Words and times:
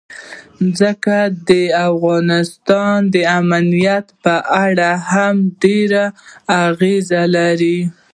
ځمکه 0.77 1.19
د 1.49 1.49
افغانستان 1.89 2.97
د 3.13 3.15
امنیت 3.39 4.05
په 4.23 4.35
اړه 4.65 4.89
هم 5.11 5.35
ډېر 5.63 5.91
اغېز 6.67 7.07
لري. 7.35 7.79